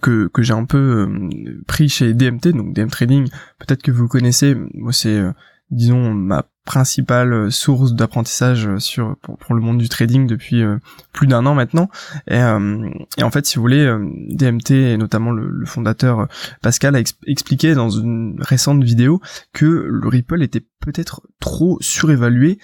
que, 0.00 0.28
que 0.28 0.42
j'ai 0.42 0.52
un 0.52 0.64
peu 0.64 1.08
euh, 1.08 1.62
pris 1.66 1.88
chez 1.88 2.14
DMT, 2.14 2.48
donc 2.48 2.74
DM 2.74 2.88
Trading, 2.88 3.28
peut-être 3.58 3.82
que 3.82 3.90
vous 3.90 4.08
connaissez, 4.08 4.56
moi 4.74 4.92
c'est 4.92 5.16
euh, 5.16 5.32
disons 5.70 6.14
ma 6.14 6.44
principale 6.64 7.50
source 7.50 7.94
d'apprentissage 7.94 8.78
sur 8.78 9.16
pour, 9.22 9.54
le 9.54 9.60
monde 9.60 9.78
du 9.78 9.88
trading 9.88 10.26
depuis 10.26 10.62
euh, 10.62 10.78
plus 11.12 11.26
d'un 11.26 11.46
an 11.46 11.54
maintenant. 11.54 11.88
Et, 12.28 12.38
et, 13.16 13.22
en 13.22 13.30
fait 13.30 13.46
si 13.46 13.56
vous 13.56 13.62
voulez 13.62 13.92
DMT 14.28 14.70
et 14.70 14.96
notamment 14.96 15.32
le, 15.32 15.64
fondateur 15.66 16.28
Pascal 16.62 16.96
a 16.96 17.00
expliqué 17.26 17.74
dans 17.74 17.90
une 17.90 18.36
récente 18.40 18.84
vidéo 18.84 19.20
que 19.52 19.64
le 19.64 20.08
Ripple 20.08 20.42
était 20.42 20.64
peut-être 20.80 21.22
trop 21.40 21.78
surévalué 21.80 22.58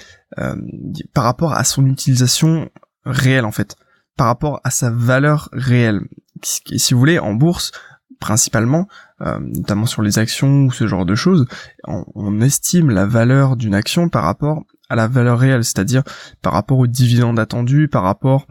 par 1.15 1.25
rapport 1.25 1.55
à 1.55 1.65
son 1.65 1.87
utilisation 1.87 2.71
réelle 3.05 3.45
en 3.45 3.53
fait. 3.53 3.77
Par 4.17 4.29
rapport 4.29 4.61
à 4.65 4.71
sa 4.71 4.91
valeur 4.91 5.49
réelle 5.53 6.03
si 6.43 6.95
vous 6.95 7.01
voulez, 7.01 7.19
en 7.19 7.35
bourse, 7.35 7.73
principalement, 8.21 8.89
euh, 9.21 9.39
notamment 9.41 9.87
sur 9.87 10.03
les 10.03 10.19
actions 10.19 10.65
ou 10.65 10.73
ce 10.73 10.87
genre 10.87 11.07
de 11.07 11.15
choses, 11.15 11.47
on, 11.85 12.41
estime 12.41 12.91
la 12.91 13.07
valeur 13.07 13.57
d'une 13.57 13.75
action 13.75 14.09
par 14.09 14.25
rapport 14.25 14.65
à 14.89 14.97
la 14.97 15.09
valeur 15.09 15.39
réelle, 15.39 15.65
c'est-à-dire 15.65 16.03
par 16.43 16.53
rapport 16.53 16.79
aux 16.79 16.87
dividendes 16.87 17.39
attendus, 17.39 17.89
par 17.89 18.03
rapport 18.03 18.47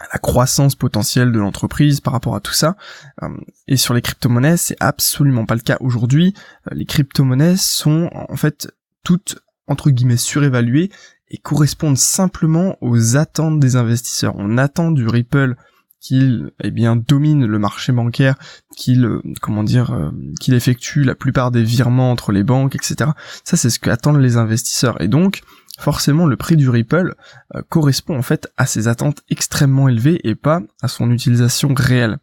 à 0.00 0.06
la 0.12 0.18
croissance 0.18 0.74
potentielle 0.74 1.30
de 1.30 1.38
l'entreprise, 1.38 2.00
par 2.00 2.12
rapport 2.12 2.34
à 2.34 2.40
tout 2.40 2.52
ça. 2.52 2.76
Euh, 3.22 3.28
et 3.68 3.76
sur 3.76 3.94
les 3.94 4.02
crypto-monnaies, 4.02 4.56
c'est 4.56 4.76
absolument 4.80 5.46
pas 5.46 5.54
le 5.54 5.60
cas 5.60 5.76
aujourd'hui. 5.80 6.34
Euh, 6.70 6.74
les 6.74 6.84
crypto-monnaies 6.84 7.56
sont 7.56 8.10
en 8.12 8.36
fait 8.36 8.68
toutes 9.04 9.38
entre 9.68 9.90
guillemets 9.90 10.16
surévaluées 10.16 10.90
et 11.28 11.38
correspondent 11.38 11.98
simplement 11.98 12.76
aux 12.80 13.16
attentes 13.16 13.60
des 13.60 13.76
investisseurs. 13.76 14.34
On 14.36 14.58
attend 14.58 14.90
du 14.90 15.06
Ripple 15.06 15.56
qu'il 16.02 16.50
eh 16.62 16.70
bien 16.70 16.96
domine 16.96 17.46
le 17.46 17.58
marché 17.58 17.92
bancaire, 17.92 18.34
qu'il 18.76 19.04
euh, 19.04 19.22
comment 19.40 19.62
dire 19.62 19.92
euh, 19.92 20.10
qu'il 20.40 20.52
effectue 20.54 21.04
la 21.04 21.14
plupart 21.14 21.50
des 21.50 21.62
virements 21.62 22.10
entre 22.10 22.32
les 22.32 22.42
banques, 22.42 22.74
etc. 22.74 23.10
Ça 23.44 23.56
c'est 23.56 23.70
ce 23.70 23.78
qu'attendent 23.78 24.20
les 24.20 24.36
investisseurs 24.36 25.00
et 25.00 25.08
donc 25.08 25.42
forcément 25.78 26.26
le 26.26 26.36
prix 26.36 26.56
du 26.56 26.68
Ripple 26.68 27.14
euh, 27.54 27.62
correspond 27.68 28.18
en 28.18 28.22
fait 28.22 28.52
à 28.56 28.66
ses 28.66 28.88
attentes 28.88 29.22
extrêmement 29.30 29.88
élevées 29.88 30.20
et 30.24 30.34
pas 30.34 30.60
à 30.82 30.88
son 30.88 31.10
utilisation 31.10 31.72
réelle. 31.74 32.18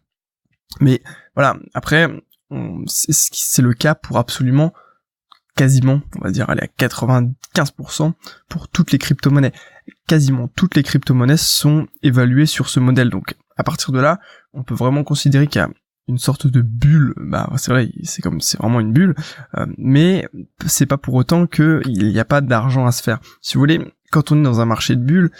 Mais 0.80 1.02
voilà, 1.34 1.56
après 1.74 2.08
c'est 2.86 3.62
le 3.62 3.74
cas 3.74 3.94
pour 3.94 4.18
absolument 4.18 4.72
quasiment, 5.56 6.00
on 6.16 6.24
va 6.24 6.30
dire, 6.30 6.48
aller 6.50 6.62
à 6.62 6.86
95% 6.86 8.12
pour 8.48 8.68
toutes 8.68 8.92
les 8.92 8.98
crypto-monnaies. 8.98 9.52
Quasiment 10.06 10.48
toutes 10.48 10.74
les 10.74 10.82
crypto-monnaies 10.82 11.36
sont 11.36 11.86
évaluées 12.02 12.46
sur 12.46 12.68
ce 12.68 12.80
modèle. 12.80 13.10
Donc, 13.10 13.34
à 13.60 13.62
partir 13.62 13.92
de 13.92 14.00
là, 14.00 14.20
on 14.54 14.62
peut 14.62 14.74
vraiment 14.74 15.04
considérer 15.04 15.46
qu'il 15.46 15.60
y 15.60 15.64
a 15.64 15.68
une 16.08 16.18
sorte 16.18 16.46
de 16.46 16.62
bulle, 16.62 17.14
bah 17.18 17.48
c'est 17.56 17.70
vrai, 17.70 17.92
c'est 18.02 18.22
comme 18.22 18.40
c'est 18.40 18.58
vraiment 18.58 18.80
une 18.80 18.92
bulle, 18.92 19.14
euh, 19.56 19.66
mais 19.76 20.26
c'est 20.66 20.86
pas 20.86 20.96
pour 20.96 21.14
autant 21.14 21.46
qu'il 21.46 21.82
n'y 21.86 22.18
a 22.18 22.24
pas 22.24 22.40
d'argent 22.40 22.86
à 22.86 22.92
se 22.92 23.02
faire. 23.02 23.20
Si 23.42 23.54
vous 23.54 23.60
voulez, 23.60 23.80
quand 24.10 24.32
on 24.32 24.40
est 24.40 24.42
dans 24.42 24.60
un 24.60 24.64
marché 24.64 24.96
de 24.96 25.02
bulles, 25.02 25.30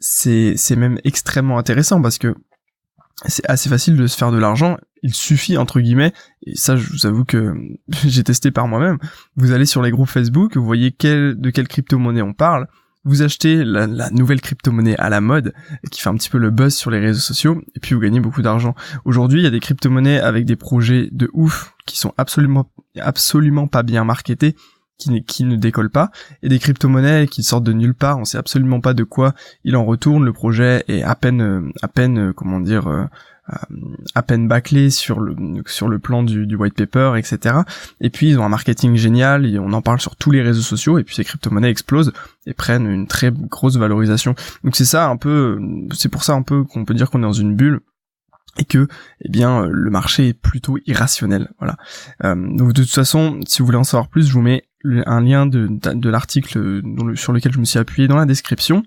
c'est 0.00 0.76
même 0.76 0.98
extrêmement 1.04 1.56
intéressant 1.56 2.02
parce 2.02 2.18
que 2.18 2.34
c'est 3.26 3.48
assez 3.48 3.68
facile 3.68 3.96
de 3.96 4.08
se 4.08 4.18
faire 4.18 4.32
de 4.32 4.38
l'argent. 4.38 4.76
Il 5.04 5.14
suffit 5.14 5.56
entre 5.56 5.80
guillemets, 5.80 6.12
et 6.44 6.56
ça 6.56 6.76
je 6.76 6.90
vous 6.90 7.06
avoue 7.06 7.24
que 7.24 7.54
j'ai 8.04 8.24
testé 8.24 8.50
par 8.50 8.66
moi-même. 8.66 8.98
Vous 9.36 9.52
allez 9.52 9.66
sur 9.66 9.82
les 9.82 9.92
groupes 9.92 10.08
Facebook, 10.08 10.56
vous 10.56 10.64
voyez 10.64 10.90
de 10.90 11.50
quelle 11.50 11.68
crypto-monnaie 11.68 12.22
on 12.22 12.34
parle, 12.34 12.66
vous 13.04 13.22
achetez 13.22 13.64
la, 13.64 13.86
nouvelle 14.10 14.40
crypto-monnaie 14.40 14.96
à 14.96 15.08
la 15.08 15.20
mode, 15.20 15.52
qui 15.90 16.00
fait 16.00 16.08
un 16.08 16.14
petit 16.14 16.30
peu 16.30 16.38
le 16.38 16.50
buzz 16.50 16.74
sur 16.74 16.90
les 16.90 16.98
réseaux 16.98 17.20
sociaux, 17.20 17.60
et 17.74 17.80
puis 17.80 17.94
vous 17.94 18.00
gagnez 18.00 18.20
beaucoup 18.20 18.42
d'argent. 18.42 18.74
Aujourd'hui, 19.04 19.40
il 19.40 19.44
y 19.44 19.48
a 19.48 19.50
des 19.50 19.60
crypto-monnaies 19.60 20.20
avec 20.20 20.44
des 20.44 20.56
projets 20.56 21.08
de 21.10 21.28
ouf, 21.32 21.74
qui 21.86 21.98
sont 21.98 22.14
absolument, 22.16 22.70
absolument 23.00 23.66
pas 23.66 23.82
bien 23.82 24.04
marketés, 24.04 24.54
qui, 24.98 25.24
qui 25.24 25.44
ne 25.44 25.56
décollent 25.56 25.90
pas, 25.90 26.10
et 26.42 26.48
des 26.48 26.58
crypto-monnaies 26.58 27.26
qui 27.26 27.42
sortent 27.42 27.64
de 27.64 27.72
nulle 27.72 27.94
part, 27.94 28.18
on 28.18 28.24
sait 28.24 28.38
absolument 28.38 28.80
pas 28.80 28.94
de 28.94 29.04
quoi 29.04 29.34
il 29.64 29.76
en 29.76 29.84
retourne, 29.84 30.24
le 30.24 30.32
projet 30.32 30.84
est 30.86 31.02
à 31.02 31.16
peine, 31.16 31.72
à 31.82 31.88
peine, 31.88 32.32
comment 32.32 32.60
dire, 32.60 32.86
euh, 32.86 33.04
à 34.14 34.22
peine 34.22 34.46
bâclé 34.46 34.90
sur 34.90 35.20
le 35.20 35.34
sur 35.66 35.88
le 35.88 35.98
plan 35.98 36.22
du, 36.22 36.54
white 36.54 36.74
paper, 36.74 37.14
etc. 37.18 37.56
Et 38.00 38.08
puis 38.08 38.30
ils 38.30 38.38
ont 38.38 38.44
un 38.44 38.48
marketing 38.48 38.94
génial, 38.96 39.46
on 39.58 39.72
en 39.72 39.82
parle 39.82 40.00
sur 40.00 40.16
tous 40.16 40.30
les 40.30 40.42
réseaux 40.42 40.62
sociaux, 40.62 40.98
et 40.98 41.04
puis 41.04 41.16
ces 41.16 41.24
crypto-monnaies 41.24 41.70
explosent 41.70 42.12
et 42.46 42.54
prennent 42.54 42.86
une 42.86 43.06
très 43.06 43.32
grosse 43.32 43.76
valorisation. 43.76 44.34
Donc 44.64 44.76
c'est 44.76 44.84
ça 44.84 45.08
un 45.08 45.16
peu, 45.16 45.60
c'est 45.92 46.08
pour 46.08 46.22
ça 46.22 46.34
un 46.34 46.42
peu 46.42 46.64
qu'on 46.64 46.84
peut 46.84 46.94
dire 46.94 47.10
qu'on 47.10 47.18
est 47.18 47.22
dans 47.22 47.32
une 47.32 47.56
bulle 47.56 47.80
et 48.58 48.64
que 48.64 48.86
eh 49.22 49.28
bien 49.28 49.66
le 49.66 49.90
marché 49.90 50.28
est 50.28 50.34
plutôt 50.34 50.76
irrationnel 50.84 51.50
voilà 51.58 51.76
euh, 52.24 52.34
donc 52.34 52.74
de 52.74 52.82
toute 52.82 52.90
façon 52.90 53.40
si 53.46 53.60
vous 53.60 53.66
voulez 53.66 53.78
en 53.78 53.84
savoir 53.84 54.08
plus 54.08 54.26
je 54.26 54.32
vous 54.34 54.42
mets 54.42 54.64
un 54.84 55.20
lien 55.20 55.46
de, 55.46 55.68
de, 55.70 56.10
l'article 56.10 56.82
sur 57.14 57.32
lequel 57.32 57.52
je 57.52 57.58
me 57.58 57.64
suis 57.64 57.78
appuyé 57.78 58.08
dans 58.08 58.16
la 58.16 58.26
description. 58.26 58.82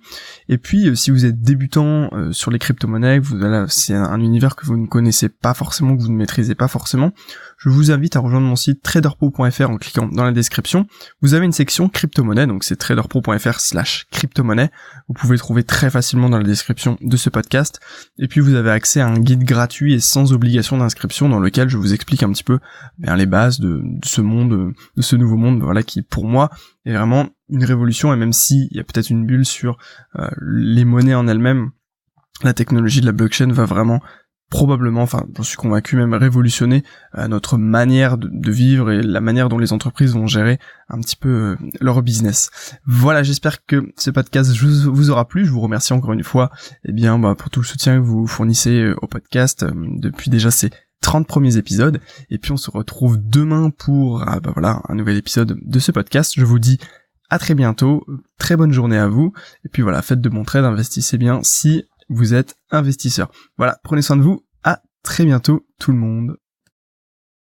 Et 0.49 0.57
puis, 0.57 0.89
euh, 0.89 0.95
si 0.95 1.11
vous 1.11 1.25
êtes 1.25 1.41
débutant 1.41 2.09
euh, 2.13 2.31
sur 2.31 2.51
les 2.51 2.59
crypto-monnaies, 2.59 3.21
c'est 3.67 3.93
un, 3.93 4.19
univers 4.19 4.55
que 4.55 4.65
vous 4.65 4.77
ne 4.77 4.87
connaissez 4.87 5.29
pas 5.29 5.53
forcément, 5.53 5.95
que 5.95 6.01
vous 6.01 6.11
ne 6.11 6.17
maîtrisez 6.17 6.55
pas 6.55 6.67
forcément, 6.67 7.11
je 7.57 7.69
vous 7.69 7.91
invite 7.91 8.15
à 8.15 8.19
rejoindre 8.19 8.47
mon 8.47 8.55
site 8.55 8.81
traderpro.fr 8.81 9.69
en 9.69 9.77
cliquant 9.77 10.07
dans 10.07 10.23
la 10.23 10.31
description. 10.31 10.87
Vous 11.21 11.33
avez 11.33 11.45
une 11.45 11.51
section 11.51 11.89
crypto-monnaie, 11.89 12.47
donc 12.47 12.63
c'est 12.63 12.75
traderpro.fr 12.75 13.59
slash 13.59 14.07
crypto-monnaie. 14.11 14.71
Vous 15.07 15.13
pouvez 15.13 15.37
trouver 15.37 15.63
très 15.63 15.89
facilement 15.89 16.29
dans 16.29 16.37
la 16.37 16.43
description 16.43 16.97
de 17.01 17.17
ce 17.17 17.29
podcast. 17.29 17.79
Et 18.19 18.27
puis, 18.27 18.41
vous 18.41 18.55
avez 18.55 18.71
accès 18.71 19.01
à 19.01 19.07
un 19.07 19.19
guide 19.19 19.43
gratuit 19.43 19.93
et 19.93 19.99
sans 19.99 20.33
obligation 20.33 20.77
d'inscription 20.77 21.29
dans 21.29 21.39
lequel 21.39 21.69
je 21.69 21.77
vous 21.77 21.93
explique 21.93 22.23
un 22.23 22.31
petit 22.31 22.43
peu 22.43 22.59
bien, 22.97 23.15
les 23.15 23.25
bases 23.25 23.59
de, 23.59 23.81
ce 24.03 24.21
monde, 24.21 24.73
de 24.95 25.01
ce 25.01 25.15
nouveau 25.15 25.37
monde, 25.37 25.61
voilà, 25.61 25.83
qui 25.83 26.01
pour 26.01 26.25
moi 26.25 26.49
est 26.85 26.93
vraiment 26.93 27.29
une 27.49 27.63
révolution 27.63 28.13
et 28.13 28.17
même 28.17 28.33
s'il 28.33 28.67
y 28.71 28.79
a 28.79 28.83
peut-être 28.83 29.09
une 29.09 29.25
bulle 29.25 29.45
sur 29.45 29.77
euh, 30.17 30.29
les 30.41 30.85
monnaies 30.85 31.15
en 31.15 31.27
elles-mêmes, 31.27 31.71
la 32.43 32.53
technologie 32.53 33.01
de 33.01 33.05
la 33.05 33.11
blockchain 33.11 33.51
va 33.51 33.65
vraiment 33.65 34.01
probablement, 34.49 35.01
enfin 35.01 35.25
j'en 35.35 35.43
suis 35.43 35.57
convaincu 35.57 35.95
même 35.95 36.13
révolutionner 36.13 36.83
euh, 37.17 37.27
notre 37.27 37.57
manière 37.57 38.17
de, 38.17 38.51
vivre 38.51 38.91
et 38.91 39.01
la 39.01 39.21
manière 39.21 39.49
dont 39.49 39.57
les 39.57 39.73
entreprises 39.73 40.13
vont 40.13 40.27
gérer 40.27 40.59
un 40.89 40.99
petit 40.99 41.15
peu 41.15 41.29
euh, 41.29 41.55
leur 41.81 42.01
business. 42.01 42.51
Voilà, 42.85 43.23
j'espère 43.23 43.65
que 43.65 43.91
ce 43.97 44.11
podcast 44.11 44.51
vous, 44.55 45.09
aura 45.09 45.27
plu. 45.27 45.45
Je 45.45 45.51
vous 45.51 45.61
remercie 45.61 45.93
encore 45.93 46.13
une 46.13 46.23
fois 46.23 46.51
eh 46.85 46.91
bien, 46.91 47.17
bah, 47.17 47.35
pour 47.35 47.49
tout 47.49 47.61
le 47.61 47.65
soutien 47.65 47.95
que 47.95 48.03
vous 48.03 48.27
fournissez 48.27 48.81
euh, 48.81 48.95
au 49.01 49.07
podcast 49.07 49.65
depuis 49.73 50.29
déjà 50.29 50.51
ces 50.51 50.69
30 51.01 51.27
premiers 51.27 51.57
épisodes. 51.57 51.99
Et 52.29 52.37
puis 52.37 52.51
on 52.51 52.57
se 52.57 52.69
retrouve 52.69 53.17
demain 53.19 53.71
pour 53.71 54.23
ah, 54.27 54.39
bah, 54.39 54.51
voilà, 54.53 54.81
un 54.89 54.95
nouvel 54.95 55.17
épisode 55.17 55.57
de 55.59 55.79
ce 55.79 55.91
podcast. 55.91 56.33
Je 56.37 56.45
vous 56.45 56.59
dis 56.59 56.79
à 57.29 57.39
très 57.39 57.55
bientôt, 57.55 58.05
très 58.37 58.55
bonne 58.55 58.71
journée 58.71 58.97
à 58.97 59.07
vous. 59.07 59.33
Et 59.65 59.69
puis 59.69 59.81
voilà, 59.81 60.01
faites 60.01 60.21
de 60.21 60.29
mon 60.29 60.43
trade, 60.43 60.65
investissez 60.65 61.17
bien 61.17 61.39
si 61.43 61.85
vous 62.09 62.33
êtes 62.33 62.57
investisseur. 62.71 63.31
Voilà, 63.57 63.79
prenez 63.83 64.01
soin 64.01 64.17
de 64.17 64.21
vous. 64.21 64.45
À 64.63 64.81
très 65.03 65.25
bientôt 65.25 65.67
tout 65.79 65.91
le 65.91 65.97
monde. 65.97 66.37